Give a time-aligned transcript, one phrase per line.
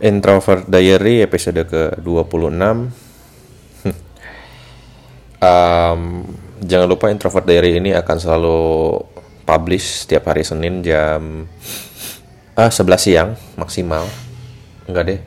[0.00, 2.60] Introvert Diary episode ke-26.
[5.40, 6.28] Um,
[6.60, 8.60] Jangan lupa Introvert Diary ini akan selalu
[9.48, 11.48] publish setiap hari Senin jam
[12.52, 14.04] ah, 11 siang maksimal.
[14.84, 15.20] Enggak deh,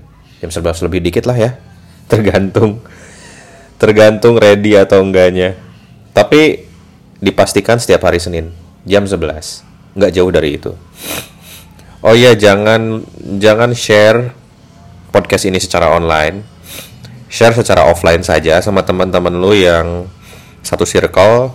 [0.45, 1.51] jam 11 lebih dikit lah ya.
[2.11, 2.85] Tergantung
[3.81, 5.57] Tergantung ready atau enggaknya.
[6.13, 6.69] Tapi
[7.17, 8.53] dipastikan setiap hari Senin
[8.85, 10.77] jam 11 Enggak jauh dari itu.
[12.05, 13.01] Oh iya, jangan
[13.41, 14.42] jangan share
[15.13, 16.41] podcast ini secara online,
[17.29, 20.09] share secara offline saja sama teman-teman lu yang
[20.65, 21.53] satu circle.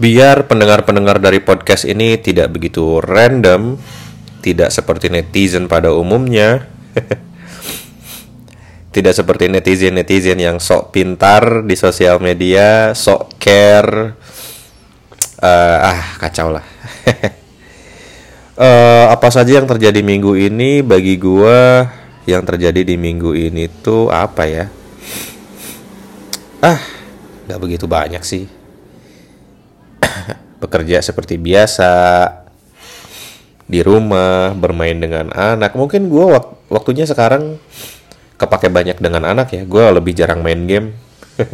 [0.00, 3.76] Biar pendengar-pendengar dari podcast ini tidak begitu random,
[4.40, 6.64] tidak seperti netizen pada umumnya.
[8.96, 14.16] tidak seperti netizen-netizen yang sok pintar di sosial media, sok care.
[15.38, 16.64] Uh, ah, kacau lah.
[18.58, 20.82] uh, apa saja yang terjadi minggu ini?
[20.82, 21.88] Bagi gua
[22.28, 24.66] yang terjadi di minggu ini tuh apa ya?
[26.60, 26.82] Ah
[27.48, 28.44] nggak begitu banyak sih.
[30.62, 31.92] Bekerja seperti biasa
[33.64, 35.78] di rumah bermain dengan anak.
[35.78, 37.56] Mungkin gua wak waktunya sekarang
[38.36, 39.62] kepake banyak dengan anak ya.
[39.64, 40.92] Gua lebih jarang main game.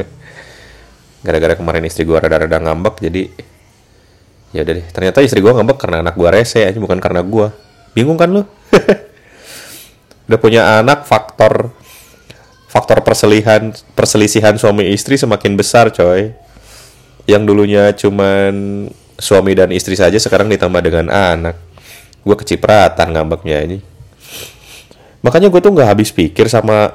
[1.24, 3.53] Gara-gara kemarin istri gua rada-rada ngambek jadi
[4.54, 7.50] ya udah deh ternyata istri gue ngambek karena anak gue rese aja bukan karena gue
[7.94, 8.42] bingung kan lu?
[10.26, 11.70] Udah punya anak faktor
[12.66, 16.34] faktor perselihan perselisihan suami istri semakin besar coy.
[17.24, 18.52] Yang dulunya cuman
[19.16, 21.56] suami dan istri saja sekarang ditambah dengan anak.
[22.20, 23.78] Gue kecipratan ngambeknya ini.
[25.24, 26.92] Makanya gue tuh nggak habis pikir sama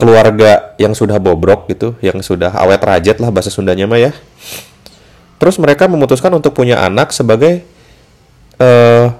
[0.00, 4.12] keluarga yang sudah bobrok gitu yang sudah awet rajat lah bahasa Sundanya mah ya
[5.36, 7.64] terus mereka memutuskan untuk punya anak sebagai
[8.60, 9.12] uh,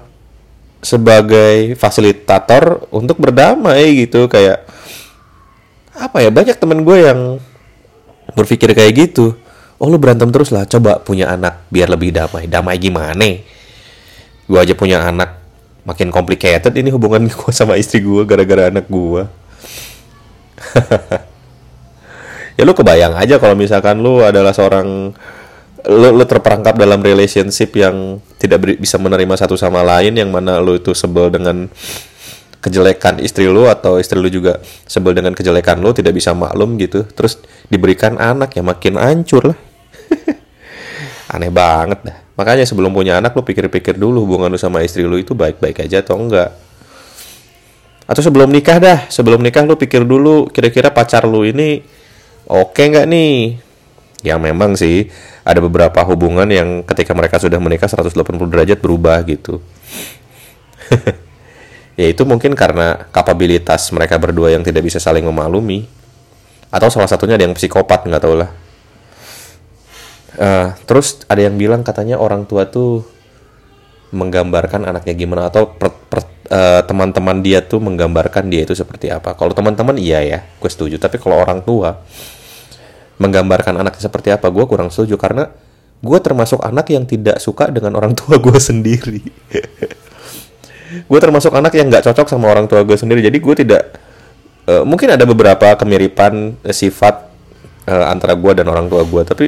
[0.81, 4.29] sebagai fasilitator untuk berdamai gitu.
[4.29, 4.65] Kayak
[5.97, 7.19] apa ya banyak temen gue yang
[8.37, 9.33] berpikir kayak gitu.
[9.77, 12.49] Oh lu berantem terus lah coba punya anak biar lebih damai.
[12.49, 13.29] Damai gimana?
[14.47, 15.37] Gue aja punya anak
[15.87, 19.23] makin complicated ini hubungan gue sama istri gue gara-gara anak gue.
[22.57, 25.13] Ya lu kebayang aja kalau misalkan lu adalah seorang
[25.87, 30.59] lu, lu terperangkap dalam relationship yang tidak beri, bisa menerima satu sama lain yang mana
[30.59, 31.71] lu itu sebel dengan
[32.59, 37.07] kejelekan istri lu atau istri lu juga sebel dengan kejelekan lu tidak bisa maklum gitu.
[37.07, 37.39] Terus
[37.71, 39.59] diberikan anak ya makin hancur lah.
[41.33, 42.17] Aneh banget dah.
[42.35, 46.03] Makanya sebelum punya anak lu pikir-pikir dulu hubungan lu sama istri lu itu baik-baik aja
[46.03, 46.51] atau enggak.
[48.07, 48.99] Atau sebelum nikah dah.
[49.07, 51.81] Sebelum nikah lu pikir dulu kira-kira pacar lu ini
[52.45, 53.35] oke okay nggak nih?
[54.25, 55.13] Ya memang sih
[55.47, 58.11] ada beberapa hubungan yang ketika mereka sudah menikah 180
[58.51, 59.63] derajat berubah gitu.
[61.99, 65.87] ya itu mungkin karena kapabilitas mereka berdua yang tidak bisa saling memaklumi
[66.67, 68.51] atau salah satunya ada yang psikopat nggak tahu lah.
[70.37, 73.07] Uh, terus ada yang bilang katanya orang tua tuh
[74.11, 79.31] menggambarkan anaknya gimana atau uh, teman-teman dia tuh menggambarkan dia itu seperti apa.
[79.39, 80.99] Kalau teman-teman iya ya, gue setuju.
[80.99, 82.03] Tapi kalau orang tua
[83.17, 85.49] menggambarkan anaknya seperti apa gue kurang setuju karena
[85.97, 89.21] gue termasuk anak yang tidak suka dengan orang tua gue sendiri.
[91.03, 93.25] Gue termasuk anak yang nggak cocok sama orang tua gue sendiri.
[93.25, 93.83] Jadi gue tidak
[94.69, 97.27] uh, mungkin ada beberapa kemiripan uh, sifat
[97.89, 99.45] uh, antara gue dan orang tua gue tapi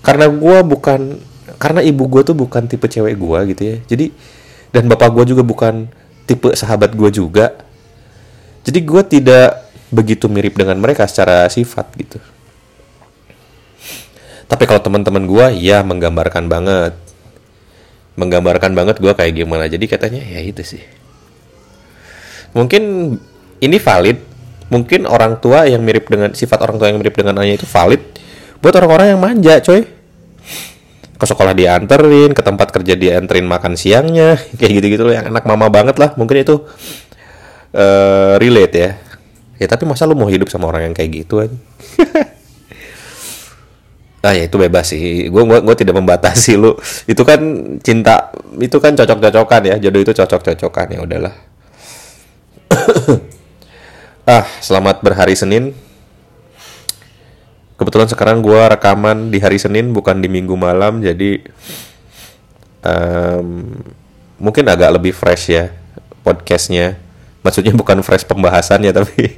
[0.00, 1.20] karena gue bukan
[1.60, 3.76] karena ibu gue tuh bukan tipe cewek gue gitu ya.
[3.84, 4.06] Jadi
[4.72, 5.92] dan bapak gue juga bukan
[6.24, 7.52] tipe sahabat gue juga.
[8.64, 12.22] Jadi gue tidak begitu mirip dengan mereka secara sifat gitu
[14.50, 16.98] tapi kalau teman-teman gue ya menggambarkan banget.
[18.18, 19.70] Menggambarkan banget gue kayak gimana.
[19.70, 20.82] Jadi katanya ya itu sih.
[22.50, 23.14] Mungkin
[23.62, 24.18] ini valid.
[24.70, 28.02] Mungkin orang tua yang mirip dengan sifat orang tua yang mirip dengan ayah itu valid
[28.58, 29.86] buat orang-orang yang manja coy.
[31.14, 35.14] Ke sekolah dianterin ke tempat kerja dianterin makan siangnya kayak gitu-gitu loh.
[35.14, 36.66] Yang anak mama banget lah mungkin itu
[37.78, 38.90] uh, relate ya.
[39.62, 41.54] Ya tapi masa lu mau hidup sama orang yang kayak gitu aja
[44.20, 45.32] Ah ya itu bebas sih.
[45.32, 46.76] Gue gua tidak membatasi lu.
[47.08, 47.40] Itu kan
[47.80, 48.28] cinta,
[48.60, 49.74] itu kan cocok-cocokan ya.
[49.80, 51.34] Jodoh itu cocok-cocokan ya udahlah.
[54.36, 55.72] ah, selamat berhari Senin.
[57.80, 61.40] Kebetulan sekarang gue rekaman di hari Senin bukan di Minggu malam, jadi
[62.84, 63.72] um,
[64.36, 65.72] mungkin agak lebih fresh ya
[66.20, 67.00] podcastnya.
[67.40, 69.32] Maksudnya bukan fresh pembahasannya tapi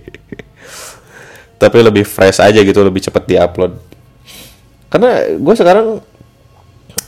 [1.62, 3.78] tapi lebih fresh aja gitu, lebih cepat diupload
[4.92, 6.04] karena gue sekarang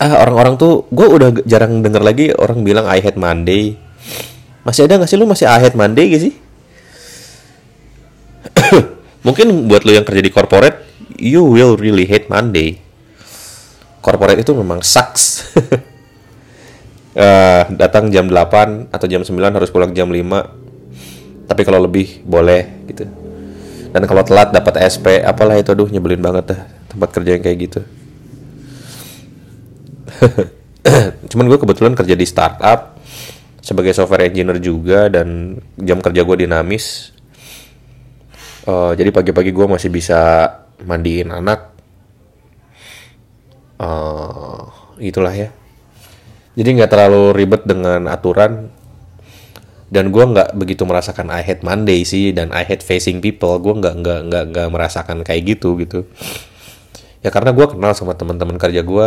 [0.01, 3.85] ah orang-orang tuh gue udah jarang denger lagi orang bilang I hate Monday
[4.65, 6.33] Masih ada gak sih lu masih ahead Monday gak sih?
[9.29, 10.81] Mungkin buat lu yang kerja di corporate,
[11.21, 12.81] you will really hate Monday.
[14.01, 15.53] Corporate itu memang sucks.
[17.13, 21.45] uh, datang jam 8 atau jam 9 harus pulang jam 5.
[21.45, 23.05] Tapi kalau lebih boleh gitu.
[23.93, 27.59] Dan kalau telat dapat SP, apalah itu aduh nyebelin banget dah tempat kerja yang kayak
[27.71, 27.81] gitu.
[31.33, 32.95] Cuman gue kebetulan kerja di startup
[33.65, 37.17] sebagai software engineer juga dan jam kerja gue dinamis.
[38.65, 40.49] Uh, jadi pagi-pagi gue masih bisa
[40.85, 41.73] mandiin anak.
[43.77, 44.69] Uh,
[45.01, 45.53] itulah ya.
[46.55, 48.73] Jadi nggak terlalu ribet dengan aturan.
[49.93, 53.61] Dan gue nggak begitu merasakan I hate Monday sih dan I hate facing people.
[53.61, 56.09] Gue nggak nggak nggak nggak merasakan kayak gitu gitu
[57.25, 59.07] ya karena gue kenal sama teman-teman kerja gue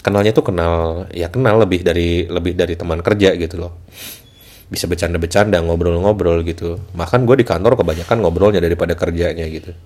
[0.00, 3.84] kenalnya tuh kenal ya kenal lebih dari lebih dari teman kerja gitu loh.
[4.72, 6.80] Bisa bercanda-bercanda ngobrol-ngobrol gitu.
[6.96, 9.76] Makan gue di kantor kebanyakan ngobrolnya daripada kerjanya gitu.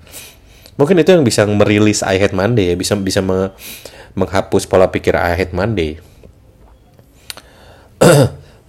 [0.79, 3.50] Mungkin itu yang bisa merilis I hate Monday ya bisa bisa me,
[4.14, 5.99] menghapus pola pikir I hate Monday.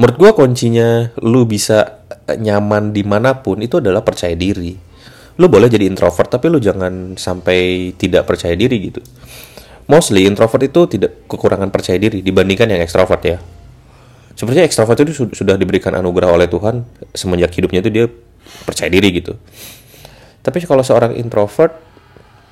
[0.02, 2.02] Menurut gue kuncinya lu bisa
[2.34, 4.93] nyaman di mana pun itu adalah percaya diri
[5.34, 9.02] lu boleh jadi introvert tapi lu jangan sampai tidak percaya diri gitu.
[9.90, 13.38] Mostly introvert itu tidak kekurangan percaya diri dibandingkan yang ekstrovert ya.
[14.34, 18.06] Sebenarnya ekstrovert itu sudah diberikan anugerah oleh Tuhan semenjak hidupnya itu dia
[18.64, 19.34] percaya diri gitu.
[20.44, 21.76] Tapi kalau seorang introvert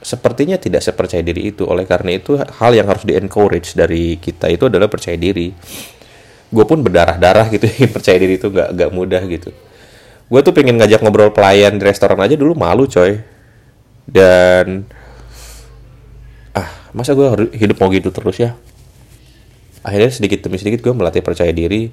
[0.01, 1.63] sepertinya tidak sepercaya diri itu.
[1.69, 5.53] Oleh karena itu hal yang harus di encourage dari kita itu adalah percaya diri.
[6.51, 9.53] Gue pun berdarah-darah gitu percaya diri itu gak, gak mudah gitu
[10.31, 13.19] gue tuh pengen ngajak ngobrol pelayan di restoran aja dulu malu coy.
[14.07, 14.87] Dan
[16.55, 18.55] ah masa gue hidup mau gitu terus ya?
[19.83, 21.91] Akhirnya sedikit demi sedikit gue melatih percaya diri.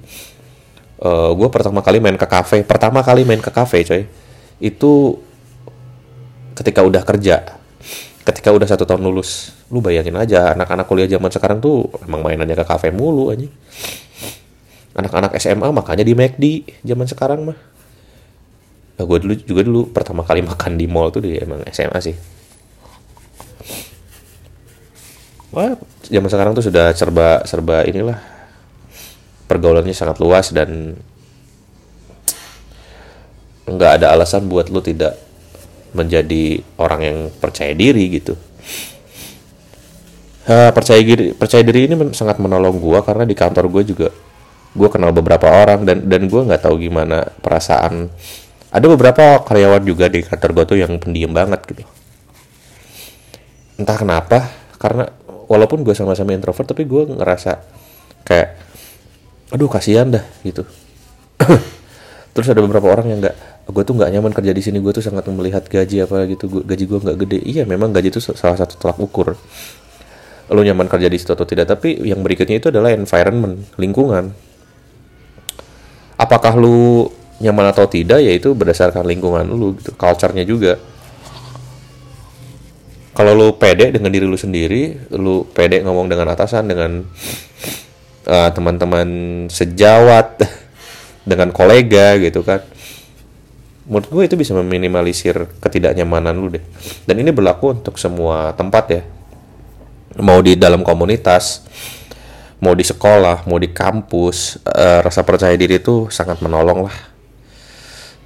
[0.99, 4.03] Uh, gue pertama kali main ke kafe pertama kali main ke kafe coy
[4.59, 5.15] itu
[6.59, 7.55] ketika udah kerja
[8.27, 9.51] ketika udah satu tahun lulus.
[9.67, 13.47] Lu bayangin aja anak-anak kuliah zaman sekarang tuh emang mainannya ke kafe mulu aja
[14.99, 16.43] anak-anak SMA makanya di McD
[16.83, 17.57] zaman sekarang mah
[18.99, 22.15] nah, gue dulu juga dulu pertama kali makan di mall tuh di emang SMA sih.
[25.55, 28.19] Wah zaman sekarang tuh sudah serba serba inilah.
[29.47, 30.99] Pergaulannya sangat luas dan
[33.65, 35.17] nggak ada alasan buat lu tidak
[35.95, 38.37] menjadi orang yang percaya diri gitu.
[40.49, 44.09] Uh, percaya diri percaya diri ini sangat menolong gue karena di kantor gue juga
[44.73, 48.09] gue kenal beberapa orang dan dan gue nggak tahu gimana perasaan
[48.69, 51.83] ada beberapa karyawan juga di kantor gue tuh yang pendiam banget gitu.
[53.81, 54.37] Entah kenapa
[54.77, 55.09] karena
[55.49, 57.57] walaupun gue sama-sama introvert tapi gue ngerasa
[58.21, 58.49] kayak
[59.49, 60.61] aduh kasihan dah gitu.
[62.37, 63.35] Terus ada beberapa orang yang nggak
[63.69, 66.83] gue tuh nggak nyaman kerja di sini gue tuh sangat melihat gaji apa gitu gaji
[66.85, 67.39] gue nggak gede.
[67.41, 69.33] Iya memang gaji itu salah satu tolak ukur.
[70.53, 74.29] Lo nyaman kerja di situ atau tidak tapi yang berikutnya itu adalah environment lingkungan.
[76.21, 79.95] Apakah lu nyaman atau tidak yaitu berdasarkan lingkungan lu gitu.
[79.95, 80.77] Culture-nya juga.
[83.15, 87.03] Kalau lu pede dengan diri lu sendiri lu pede ngomong dengan atasan dengan
[88.27, 89.07] uh, teman-teman
[89.51, 90.39] sejawat
[91.29, 92.63] dengan kolega gitu kan.
[93.89, 96.63] Menurut gue itu bisa meminimalisir ketidaknyamanan lu deh.
[97.09, 99.01] Dan ini berlaku untuk semua tempat ya.
[100.21, 101.65] Mau di dalam komunitas
[102.59, 106.95] mau di sekolah mau di kampus uh, rasa percaya diri itu sangat menolong lah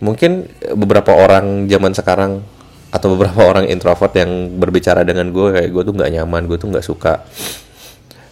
[0.03, 2.43] mungkin beberapa orang zaman sekarang
[2.91, 6.69] atau beberapa orang introvert yang berbicara dengan gue kayak gue tuh nggak nyaman gue tuh
[6.69, 7.24] nggak suka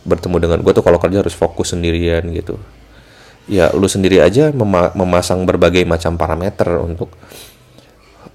[0.04, 2.60] bertemu dengan gue tuh kalau kerja harus fokus sendirian gitu.
[3.50, 7.10] Ya lu sendiri aja mema memasang berbagai macam parameter untuk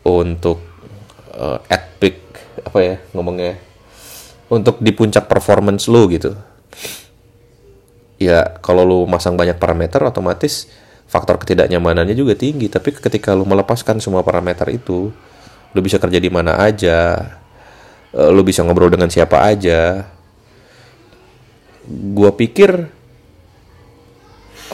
[0.03, 0.59] untuk
[1.37, 1.95] uh, at
[2.67, 3.61] apa ya ngomongnya
[4.49, 6.35] untuk di puncak performance lu gitu.
[8.17, 10.73] Ya kalau lu masang banyak parameter otomatis
[11.07, 12.67] faktor ketidaknyamanannya juga tinggi.
[12.71, 15.11] Tapi ketika lu melepaskan semua parameter itu
[15.75, 17.27] lu bisa kerja di mana aja
[18.15, 20.07] eh, lu bisa ngobrol dengan siapa aja.
[21.87, 22.91] Gua pikir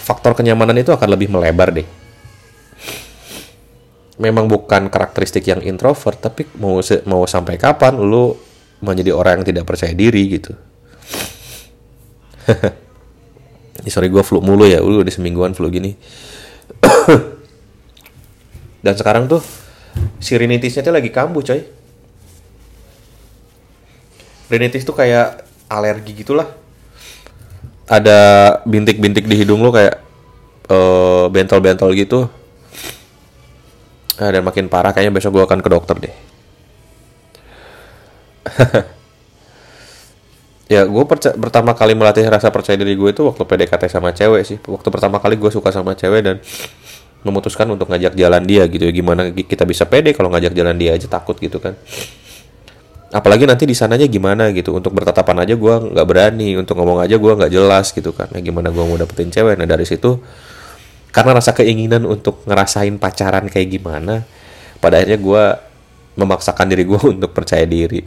[0.01, 1.89] faktor kenyamanan itu akan lebih melebar deh.
[4.17, 8.37] Memang bukan karakteristik yang introvert tapi mau mau sampai kapan lu
[8.83, 10.53] menjadi orang yang tidak percaya diri gitu
[13.89, 14.83] sorry gue flu mulu ya.
[14.83, 15.97] Udah semingguan flu gini.
[18.85, 19.43] Dan sekarang tuh
[20.19, 21.63] si rinitisnya tuh lagi kambuh coy.
[24.53, 26.49] Rinitis tuh kayak alergi gitulah.
[27.89, 29.97] Ada bintik-bintik di hidung lo kayak
[30.69, 32.29] eh, bentol-bentol gitu.
[34.23, 36.15] Ah, dan makin parah kayaknya besok gue akan ke dokter deh
[40.73, 41.05] ya gue
[41.37, 44.57] pertama kali melatih rasa percaya diri gue itu waktu PDKT sama cewek sih.
[44.65, 46.37] Waktu pertama kali gue suka sama cewek dan
[47.23, 48.93] memutuskan untuk ngajak jalan dia gitu ya.
[48.97, 51.77] Gimana kita bisa pede kalau ngajak jalan dia aja takut gitu kan.
[53.13, 54.73] Apalagi nanti di sananya gimana gitu.
[54.73, 56.57] Untuk bertatapan aja gue nggak berani.
[56.57, 58.33] Untuk ngomong aja gue nggak jelas gitu kan.
[58.33, 59.61] Ya gimana gue mau dapetin cewek?
[59.61, 60.25] Nah dari situ
[61.13, 64.25] karena rasa keinginan untuk ngerasain pacaran kayak gimana
[64.81, 65.45] pada akhirnya gue
[66.17, 68.01] memaksakan diri gue untuk percaya diri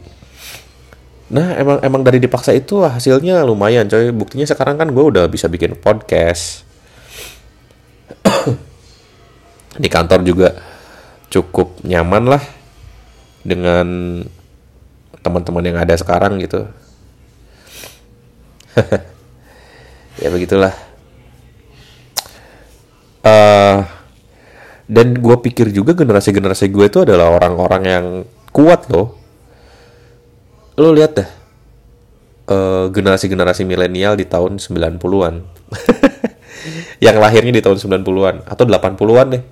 [1.26, 4.14] Nah emang emang dari dipaksa itu hasilnya lumayan coy.
[4.14, 6.62] Buktinya sekarang kan gue udah bisa bikin podcast.
[9.82, 10.54] Di kantor juga
[11.26, 12.42] cukup nyaman lah
[13.42, 13.86] dengan
[15.18, 16.70] teman-teman yang ada sekarang gitu.
[20.22, 20.74] ya begitulah.
[23.26, 23.82] Uh,
[24.86, 28.06] dan gue pikir juga generasi-generasi gue itu adalah orang-orang yang
[28.54, 29.25] kuat loh
[30.76, 31.28] lo lihat deh
[32.50, 35.34] uh, generasi-generasi milenial di tahun 90-an.
[37.04, 39.44] yang lahirnya di tahun 90-an atau 80-an deh.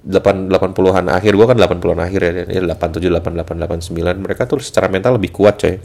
[0.00, 2.32] 8 80-an akhir gua kan 80-an akhir ya.
[2.48, 5.76] Ya 87 88 89 mereka tuh secara mental lebih kuat, coy.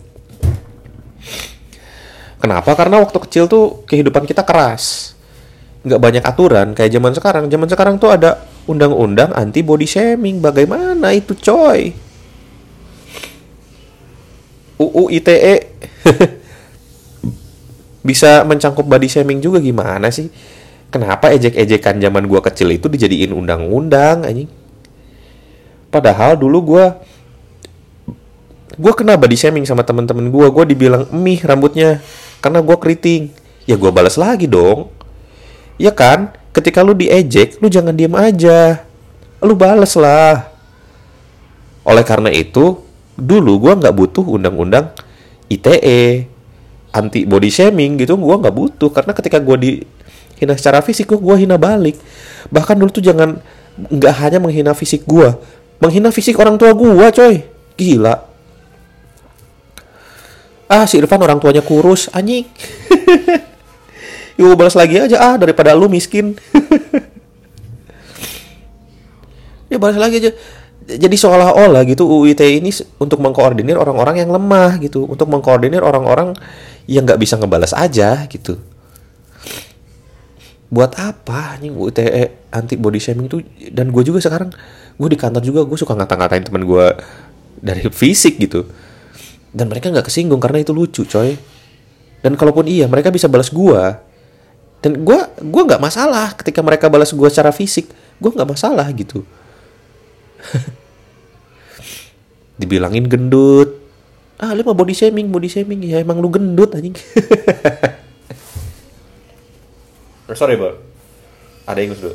[2.39, 2.71] Kenapa?
[2.77, 5.15] Karena waktu kecil tuh kehidupan kita keras.
[5.85, 7.43] Nggak banyak aturan kayak zaman sekarang.
[7.49, 10.39] Zaman sekarang tuh ada undang-undang anti body shaming.
[10.39, 12.04] Bagaimana itu, coy?
[14.75, 15.55] UU ITE
[18.07, 20.29] bisa mencangkup body shaming juga gimana sih?
[20.93, 24.47] Kenapa ejek-ejekan zaman gua kecil itu dijadiin undang-undang anjing?
[25.89, 27.01] Padahal dulu gua
[28.77, 31.99] gua kena body shaming sama temen-temen gua, gua dibilang emih rambutnya
[32.39, 33.33] karena gua keriting.
[33.65, 34.93] Ya gua balas lagi dong.
[35.81, 36.31] Ya kan?
[36.55, 38.85] Ketika lu diejek, lu jangan diem aja.
[39.43, 40.47] Lu balas lah.
[41.83, 42.84] Oleh karena itu,
[43.15, 44.91] dulu gue nggak butuh undang-undang
[45.47, 46.27] ITE
[46.95, 48.89] anti body shaming gitu gue nggak butuh.
[48.91, 51.99] Karena ketika gue dihina secara fisik gue hina balik.
[52.51, 53.39] Bahkan dulu tuh jangan
[53.75, 55.35] nggak hanya menghina fisik gue
[55.83, 57.35] menghina fisik orang tua gue coy.
[57.75, 58.15] Gila.
[60.65, 62.47] Ah si Irfan orang tuanya kurus anjing.
[64.39, 65.17] Yuk balas lagi aja.
[65.19, 66.35] Ah daripada lu miskin.
[69.65, 70.31] Ya balas lagi aja
[70.85, 72.69] jadi seolah-olah gitu UIT ini
[73.01, 76.37] untuk mengkoordinir orang-orang yang lemah gitu, untuk mengkoordinir orang-orang
[76.85, 78.61] yang nggak bisa ngebalas aja gitu.
[80.69, 81.99] Buat apa nih UIT
[82.53, 83.41] anti body shaming itu?
[83.73, 84.53] Dan gue juga sekarang
[84.95, 86.85] gue di kantor juga gue suka ngata-ngatain teman gue
[87.65, 88.69] dari fisik gitu.
[89.49, 91.33] Dan mereka nggak kesinggung karena itu lucu coy.
[92.21, 93.83] Dan kalaupun iya mereka bisa balas gue.
[94.85, 97.89] Dan gue gue nggak masalah ketika mereka balas gue secara fisik,
[98.21, 99.25] gue nggak masalah gitu
[102.59, 103.81] dibilangin gendut.
[104.35, 105.79] Ah lu mah body shaming body shaming.
[105.83, 106.95] Ya emang lu gendut anjing.
[110.39, 110.73] Sorry bro.
[111.65, 112.13] Ada yang dulu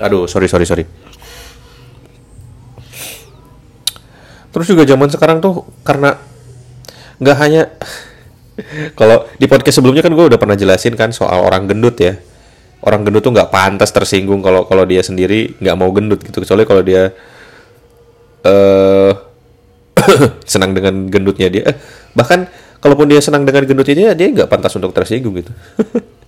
[0.00, 0.84] aduh sorry sorry sorry.
[4.50, 6.18] Terus juga zaman sekarang tuh karena
[7.20, 7.62] nggak hanya
[8.98, 12.18] kalau di podcast sebelumnya kan gue udah pernah jelasin kan soal orang gendut ya.
[12.80, 16.40] Orang gendut tuh nggak pantas tersinggung kalau kalau dia sendiri nggak mau gendut gitu.
[16.40, 17.12] Kecuali kalau dia
[18.44, 19.12] uh,
[20.52, 21.62] senang dengan gendutnya dia.
[21.68, 21.76] Eh,
[22.16, 22.48] bahkan
[22.80, 25.52] kalaupun dia senang dengan gendutnya dia, dia nggak pantas untuk tersinggung gitu.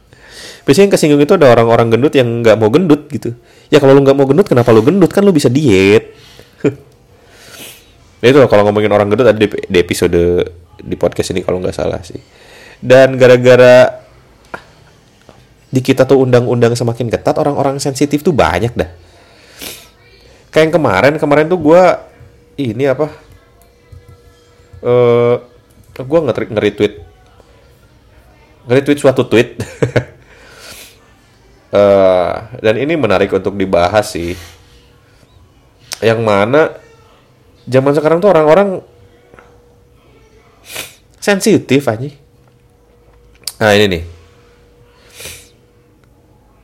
[0.63, 3.35] Biasanya yang kesinggung itu ada orang-orang gendut yang nggak mau gendut gitu.
[3.73, 5.11] Ya kalau lu nggak mau gendut, kenapa lu gendut?
[5.11, 6.15] Kan lu bisa diet.
[8.23, 10.47] nah itu kalau ngomongin orang gendut ada di, di episode
[10.83, 12.19] di podcast ini kalau nggak salah sih.
[12.83, 14.03] Dan gara-gara
[15.73, 18.91] di kita tuh undang-undang semakin ketat, orang-orang sensitif tuh banyak dah.
[20.53, 21.83] Kayak yang kemarin, kemarin tuh gue
[22.61, 23.09] ini apa?
[24.83, 25.37] Eh,
[25.97, 27.13] uh, gue nge-retweet
[28.67, 29.59] nge-retweet suatu tweet.
[31.75, 32.35] uh,
[32.65, 34.35] dan ini menarik untuk dibahas sih.
[36.03, 36.75] Yang mana
[37.67, 38.83] zaman sekarang tuh orang-orang
[41.23, 42.11] sensitif aja
[43.63, 44.03] nah ini nih.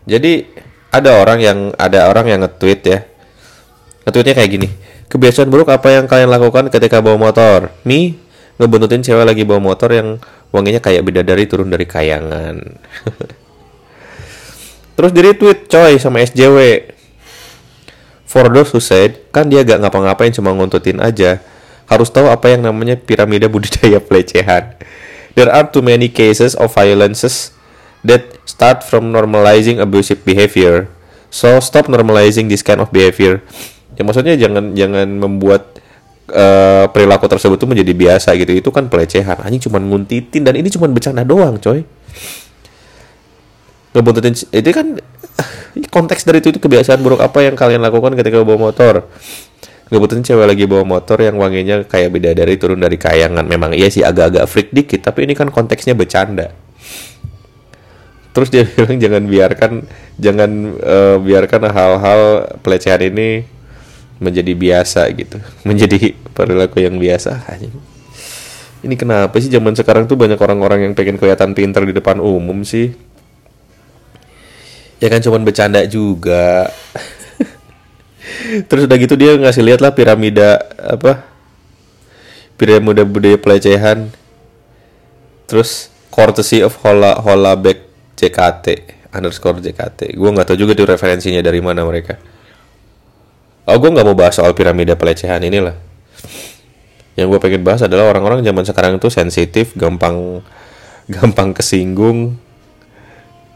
[0.08, 0.32] Jadi
[0.88, 2.98] ada orang yang ada orang yang nge-tweet ya.
[4.08, 4.68] Nge-tweetnya kayak gini.
[5.12, 7.68] Kebiasaan buruk apa yang kalian lakukan ketika bawa motor?
[7.84, 8.16] Nih
[8.56, 10.16] ngebuntutin cewek lagi bawa motor yang
[10.48, 12.56] wanginya kayak bidadari turun dari kayangan.
[14.96, 16.88] Terus dari tweet coy sama SJW
[18.24, 21.40] for those who said kan dia gak ngapa-ngapain cuma nguntutin aja
[21.88, 24.76] harus tahu apa yang namanya piramida budidaya pelecehan.
[25.34, 27.56] There are too many cases of violences
[28.04, 30.92] that start from normalizing abusive behavior.
[31.32, 33.40] So stop normalizing this kind of behavior.
[33.96, 35.78] Ya maksudnya jangan jangan membuat
[36.32, 38.52] uh, perilaku tersebut tuh menjadi biasa gitu.
[38.52, 39.40] Itu kan pelecehan.
[39.40, 41.84] Anjing cuma nguntitin dan ini cuma bercanda doang, coy.
[43.96, 45.00] Ngebuntutin itu kan
[45.94, 49.06] konteks dari itu, itu kebiasaan buruk apa yang kalian lakukan ketika bawa motor
[49.88, 53.48] kebetulan cewek lagi bawa motor yang wanginya kayak bidadari turun dari kayangan.
[53.48, 56.52] Memang iya sih agak-agak freak dikit tapi ini kan konteksnya bercanda.
[58.36, 59.72] Terus dia bilang jangan biarkan
[60.20, 62.20] jangan uh, biarkan hal-hal
[62.60, 63.48] pelecehan ini
[64.20, 65.38] menjadi biasa gitu.
[65.68, 67.38] Menjadi perilaku yang biasa
[68.78, 72.62] ini kenapa sih zaman sekarang tuh banyak orang-orang yang pengen kelihatan pintar di depan umum
[72.62, 72.94] sih?
[75.02, 76.70] Ya kan cuman bercanda juga
[78.68, 81.24] terus udah gitu dia ngasih lihat lah piramida apa
[82.58, 84.10] piramida budaya pelecehan.
[85.48, 91.40] Terus courtesy of Hola Hola Back JKT underscore JKT gue nggak tahu juga tuh referensinya
[91.40, 92.20] dari mana mereka.
[93.68, 95.76] Oh gue nggak mau bahas soal piramida pelecehan inilah
[97.18, 100.44] yang gue pengen bahas adalah orang-orang zaman sekarang itu sensitif gampang
[101.14, 102.36] gampang kesinggung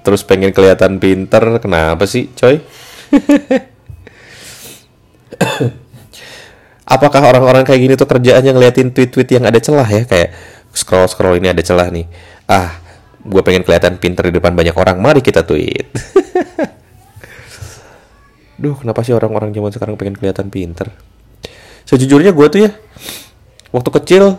[0.02, 1.60] terus pengen kelihatan pinter.
[1.62, 2.58] Kenapa sih coy
[6.92, 10.02] apakah orang-orang kayak gini tuh kerjaannya ngeliatin tweet-tweet yang ada celah ya?
[10.04, 10.36] Kayak
[10.72, 12.06] scroll scroll ini ada celah nih.
[12.48, 12.80] Ah
[13.22, 14.98] gue pengen kelihatan pinter di depan banyak orang.
[14.98, 15.88] Mari kita tweet.
[18.62, 20.92] Duh kenapa sih orang-orang zaman sekarang pengen kelihatan pinter?
[21.86, 22.70] Sejujurnya gue tuh ya
[23.72, 24.38] waktu kecil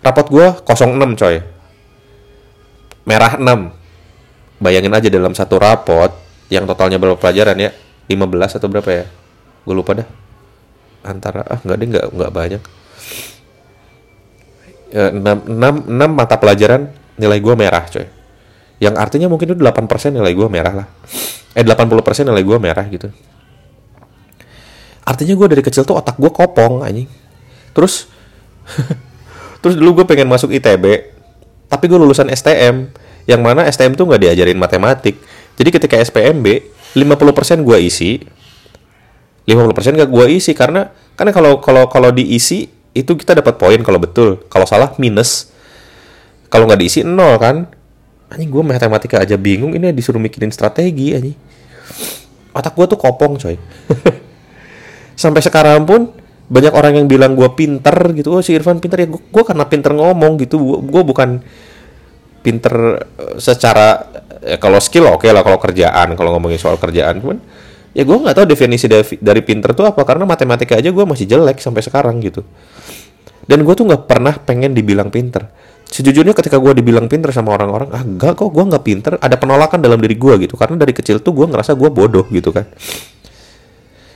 [0.00, 1.36] rapot gue 06 coy.
[3.02, 6.14] Merah 6 bayangin aja dalam satu rapot
[6.46, 7.70] yang totalnya berapa pelajaran ya?
[8.06, 9.04] 15 atau berapa ya?
[9.66, 10.21] Gue lupa dah
[11.02, 12.62] antara ah nggak deh nggak nggak banyak.
[14.92, 18.06] Ya, enam enam enam mata pelajaran nilai gue merah coy.
[18.82, 20.88] Yang artinya mungkin itu 8% nilai gue merah lah.
[21.54, 23.08] Eh 80% nilai gue merah gitu.
[25.06, 27.06] Artinya gue dari kecil tuh otak gue kopong anjing.
[27.72, 28.10] Terus
[29.62, 31.14] terus dulu gue pengen masuk ITB
[31.72, 32.92] tapi gue lulusan STM
[33.24, 35.16] yang mana STM tuh nggak diajarin matematik.
[35.56, 36.46] Jadi ketika SPMB
[36.92, 38.20] 50% gue isi
[39.44, 43.98] 50% gak gue isi karena karena kalau kalau kalau diisi itu kita dapat poin kalau
[44.00, 44.44] betul.
[44.52, 45.48] Kalau salah minus.
[46.52, 47.64] Kalau nggak diisi nol kan.
[48.32, 51.36] Anjing gue matematika aja bingung ini disuruh mikirin strategi anjing.
[52.52, 53.56] Otak gue tuh kopong coy.
[55.22, 56.12] Sampai sekarang pun
[56.52, 58.32] banyak orang yang bilang gue pinter gitu.
[58.32, 59.04] Oh si Irfan pinter.
[59.04, 60.60] Ya gue karena pinter ngomong gitu.
[60.84, 61.40] Gue bukan
[62.44, 64.04] pinter eh, secara
[64.42, 66.12] ya kalau skill oke okay lah kalau kerjaan.
[66.16, 67.40] Kalau ngomongin soal kerjaan cuman
[67.92, 71.60] ya gue nggak tahu definisi dari, pinter tuh apa karena matematika aja gue masih jelek
[71.60, 72.40] sampai sekarang gitu.
[73.44, 75.48] Dan gue tuh nggak pernah pengen dibilang pinter.
[75.92, 79.12] Sejujurnya ketika gue dibilang pinter sama orang-orang ah enggak kok gue nggak pinter.
[79.20, 82.48] Ada penolakan dalam diri gue gitu karena dari kecil tuh gue ngerasa gue bodoh gitu
[82.48, 82.64] kan.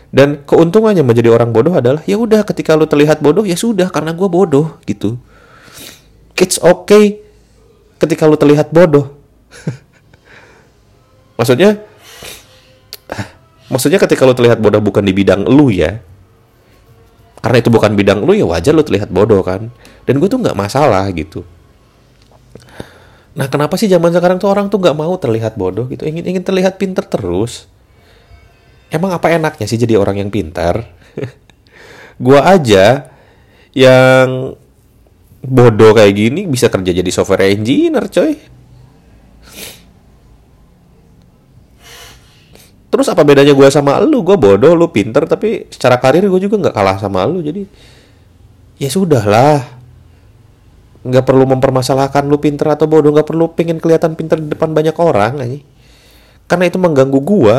[0.09, 4.17] Dan keuntungannya menjadi orang bodoh adalah ya udah ketika lu terlihat bodoh ya sudah karena
[4.17, 5.21] gue bodoh gitu.
[6.41, 7.21] It's okay
[8.01, 9.13] ketika lu terlihat bodoh.
[11.39, 11.85] Maksudnya
[13.73, 16.01] maksudnya ketika lo terlihat bodoh bukan di bidang lu ya.
[17.41, 19.71] Karena itu bukan bidang lu ya wajar lo terlihat bodoh kan.
[20.09, 21.47] Dan gue tuh nggak masalah gitu.
[23.37, 26.09] Nah kenapa sih zaman sekarang tuh orang tuh nggak mau terlihat bodoh gitu?
[26.09, 27.69] Ingin ingin terlihat pinter terus?
[28.89, 30.89] Emang apa enaknya sih jadi orang yang pintar?
[32.25, 33.13] Gue aja
[33.77, 34.57] yang
[35.45, 38.56] bodoh kayak gini bisa kerja jadi software engineer coy
[42.97, 44.25] Terus apa bedanya gue sama lu?
[44.25, 47.45] Gue bodoh, lu pinter, tapi secara karir gue juga nggak kalah sama lu.
[47.45, 47.69] Jadi
[48.81, 49.61] ya sudah lah.
[51.05, 53.13] Nggak perlu mempermasalahkan lu pinter atau bodoh.
[53.13, 55.61] Nggak perlu pengen kelihatan pinter di depan banyak orang aja.
[56.49, 57.57] Karena itu mengganggu gue.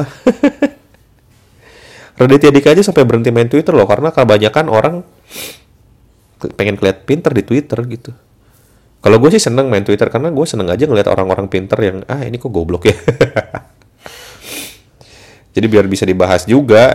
[2.17, 3.85] Raditya Dika aja sampai berhenti main Twitter loh.
[3.85, 5.05] Karena kebanyakan orang
[6.57, 8.09] pengen kelihatan pinter di Twitter gitu.
[9.05, 12.25] Kalau gue sih seneng main Twitter karena gue seneng aja ngeliat orang-orang pinter yang ah
[12.25, 12.97] ini kok goblok ya.
[15.57, 16.93] Jadi biar bisa dibahas juga.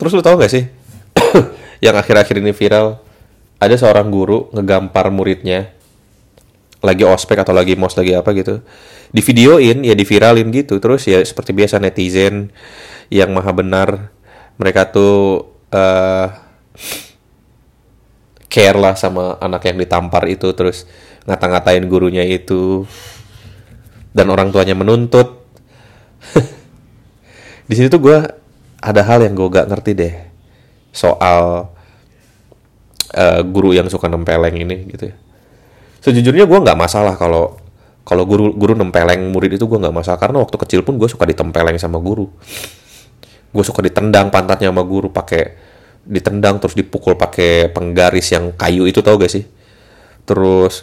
[0.00, 0.64] Terus lu tau gak sih?
[1.84, 2.96] yang akhir-akhir ini viral.
[3.60, 5.76] Ada seorang guru ngegampar muridnya.
[6.80, 8.64] Lagi ospek atau lagi mos lagi apa gitu.
[9.12, 10.80] Di videoin, ya diviralin gitu.
[10.80, 12.48] Terus ya seperti biasa netizen
[13.12, 14.16] yang maha benar.
[14.56, 15.44] Mereka tuh
[15.76, 16.26] uh,
[18.48, 20.48] care lah sama anak yang ditampar itu.
[20.56, 20.88] Terus
[21.28, 22.88] ngata-ngatain gurunya itu
[24.12, 25.44] dan orang tuanya menuntut
[27.68, 28.18] di sini tuh gue
[28.82, 30.14] ada hal yang gue gak ngerti deh
[30.92, 31.72] soal
[33.16, 35.14] uh, guru yang suka nempeleng ini gitu ya.
[36.02, 37.56] Sejujurnya gue nggak masalah kalau
[38.02, 41.24] kalau guru guru nempeleng murid itu gue nggak masalah karena waktu kecil pun gue suka
[41.24, 42.28] ditempeleng sama guru.
[43.52, 45.72] Gue suka ditendang pantatnya sama guru pakai
[46.02, 49.46] ditendang terus dipukul pakai penggaris yang kayu itu tau gak sih?
[50.26, 50.82] Terus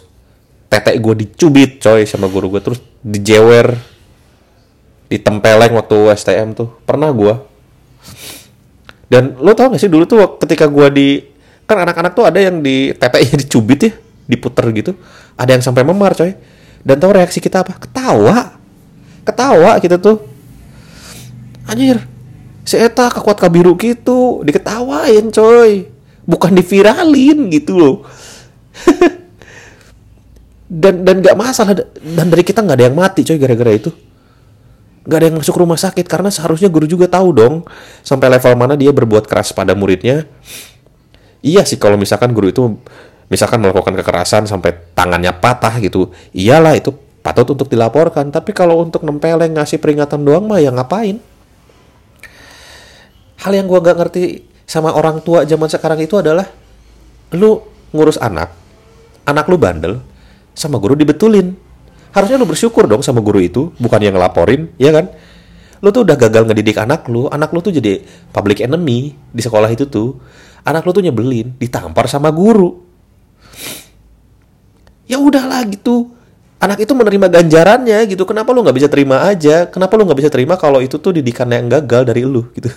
[0.70, 3.74] tetek gue dicubit coy sama guru gue terus dijewer
[5.10, 6.70] ditempeleng waktu STM tuh.
[6.86, 7.34] Pernah gue
[9.10, 11.08] dan lo tau gak sih dulu tuh ketika gue di
[11.66, 13.92] kan anak-anak tuh ada yang di teteknya dicubit ya
[14.30, 14.94] diputer gitu.
[15.34, 16.32] Ada yang sampai memar coy.
[16.80, 17.76] Dan tau reaksi kita apa?
[17.76, 18.54] Ketawa.
[19.26, 20.22] Ketawa kita tuh.
[21.66, 21.98] Anjir
[22.62, 25.90] si Eta kekuat kabiru gitu diketawain coy.
[26.30, 27.96] Bukan diviralin gitu loh
[30.70, 31.74] dan dan nggak masalah.
[31.98, 33.90] Dan dari kita nggak ada yang mati coy gara-gara itu.
[35.02, 36.06] Nggak ada yang masuk rumah sakit.
[36.06, 37.54] Karena seharusnya guru juga tahu dong
[38.06, 40.30] sampai level mana dia berbuat keras pada muridnya.
[41.42, 42.62] Iya sih kalau misalkan guru itu
[43.26, 46.94] misalkan melakukan kekerasan sampai tangannya patah gitu iyalah itu
[47.26, 48.30] patut untuk dilaporkan.
[48.30, 51.18] Tapi kalau untuk nempeleng ngasih peringatan doang mah ya ngapain?
[53.40, 56.46] Hal yang gua gak ngerti sama orang tua zaman sekarang itu adalah
[57.34, 57.58] lu
[57.90, 58.54] ngurus anak
[59.26, 59.98] anak lu bandel
[60.60, 61.56] sama guru dibetulin.
[62.12, 65.08] Harusnya lu bersyukur dong sama guru itu, bukan yang ngelaporin, ya kan?
[65.80, 68.04] Lu tuh udah gagal ngedidik anak lu, anak lu tuh jadi
[68.36, 70.20] public enemy di sekolah itu tuh.
[70.60, 72.84] Anak lu tuh nyebelin, ditampar sama guru.
[75.08, 76.12] Ya udahlah gitu.
[76.60, 78.28] Anak itu menerima ganjarannya gitu.
[78.28, 79.64] Kenapa lu nggak bisa terima aja?
[79.72, 82.68] Kenapa lu nggak bisa terima kalau itu tuh didikannya yang gagal dari lu gitu?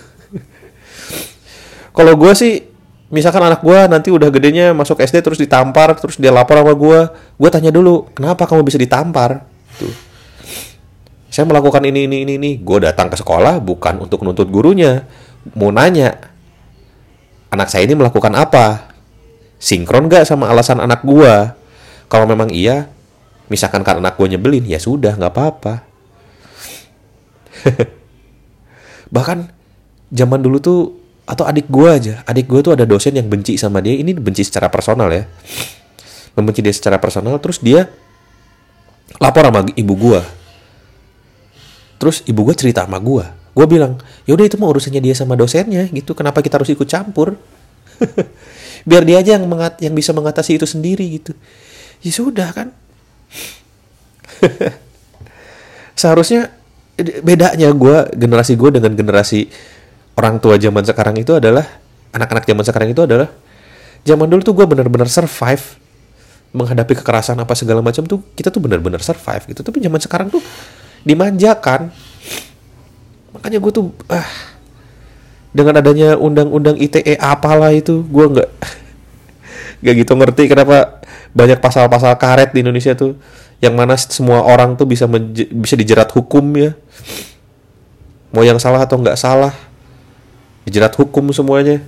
[1.96, 2.73] kalau gue sih
[3.14, 7.00] misalkan anak gue nanti udah gedenya masuk SD terus ditampar terus dia lapor sama gue
[7.14, 9.46] gue tanya dulu kenapa kamu bisa ditampar?
[9.78, 9.94] Tuh.
[11.30, 12.50] Saya melakukan ini ini ini ini.
[12.58, 15.06] Gue datang ke sekolah bukan untuk nuntut gurunya.
[15.54, 16.18] Mau nanya
[17.54, 18.90] anak saya ini melakukan apa?
[19.62, 21.34] Sinkron gak sama alasan anak gue
[22.10, 22.90] kalau memang iya
[23.46, 25.74] misalkan kan anak gue nyebelin ya sudah nggak apa-apa.
[29.14, 29.38] Bahkan
[30.10, 30.80] zaman dulu tuh
[31.24, 32.14] atau adik gue aja.
[32.28, 33.96] Adik gue tuh ada dosen yang benci sama dia.
[33.96, 35.24] Ini benci secara personal ya.
[36.34, 37.86] Membenci dia secara personal terus dia
[39.22, 40.20] lapor sama ibu gue
[42.00, 45.86] terus ibu gue cerita sama gue gue bilang yaudah itu mau urusannya dia sama dosennya
[45.94, 46.12] gitu.
[46.18, 47.38] Kenapa kita harus ikut campur?
[48.88, 51.32] Biar dia aja yang mengat yang bisa mengatasi itu sendiri gitu.
[52.02, 52.74] Ya sudah kan.
[56.02, 56.50] Seharusnya
[57.22, 59.46] bedanya gue generasi gue dengan generasi
[60.14, 61.66] orang tua zaman sekarang itu adalah
[62.14, 63.28] anak-anak zaman sekarang itu adalah
[64.06, 65.82] zaman dulu tuh gue bener-bener survive
[66.54, 69.66] menghadapi kekerasan apa segala macam tuh kita tuh bener-bener survive gitu.
[69.66, 70.38] Tapi zaman sekarang tuh
[71.02, 71.90] dimanjakan.
[73.34, 74.54] Makanya gue tuh ah
[75.50, 78.50] dengan adanya undang-undang ITE apalah itu gue nggak
[79.82, 81.02] nggak gitu ngerti kenapa
[81.34, 83.18] banyak pasal-pasal karet di Indonesia tuh
[83.58, 85.10] yang mana semua orang tuh bisa
[85.50, 86.78] bisa dijerat hukum ya.
[88.30, 89.73] Mau yang salah atau nggak salah
[90.64, 91.80] dijerat hukum semuanya.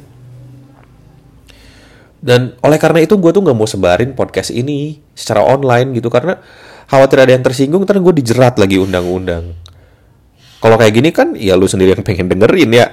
[2.20, 6.40] Dan oleh karena itu gue tuh nggak mau sebarin podcast ini secara online gitu karena
[6.88, 9.52] khawatir ada yang tersinggung ntar gue dijerat lagi undang-undang.
[10.56, 12.86] Kalau kayak gini kan ya lu sendiri yang pengen dengerin ya.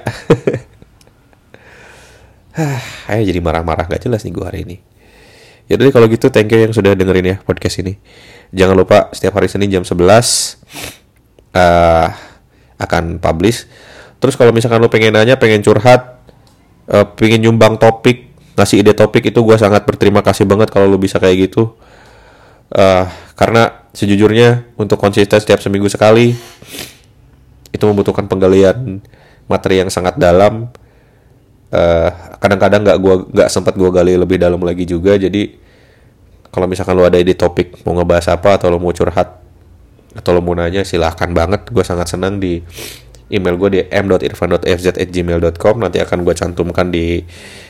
[3.10, 4.76] Ayo jadi marah-marah gak jelas nih gue hari ini.
[5.64, 7.96] Ya udah kalau gitu thank you yang sudah dengerin ya podcast ini.
[8.52, 9.98] Jangan lupa setiap hari Senin jam 11
[11.56, 12.08] uh,
[12.78, 13.66] Akan publish
[14.24, 16.16] Terus kalau misalkan lo pengen nanya, pengen curhat,
[16.88, 20.96] uh, pengen nyumbang topik, ngasih ide topik itu gue sangat berterima kasih banget kalau lo
[20.96, 21.76] bisa kayak gitu.
[22.72, 23.04] Uh,
[23.36, 26.32] karena sejujurnya untuk konsisten setiap seminggu sekali
[27.68, 29.04] itu membutuhkan penggalian
[29.44, 30.72] materi yang sangat dalam.
[31.68, 32.08] Uh,
[32.40, 35.20] kadang-kadang nggak gua nggak sempat gue gali lebih dalam lagi juga.
[35.20, 35.52] Jadi
[36.48, 39.36] kalau misalkan lo ada ide topik mau ngebahas apa atau lo mau curhat
[40.16, 41.68] atau lo mau nanya silahkan banget.
[41.68, 42.64] Gue sangat senang di
[43.34, 47.20] email gue di m.irfan.fz@gmail.com nanti akan gue cantumkan di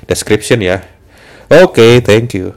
[0.04, 0.84] description ya.
[1.48, 2.54] Oke, okay, thank you.